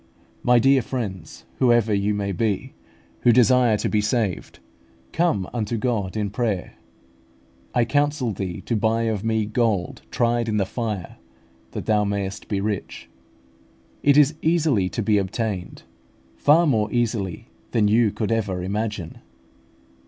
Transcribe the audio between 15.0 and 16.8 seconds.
be obtained, far